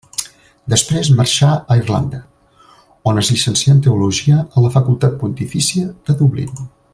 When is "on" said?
3.11-3.21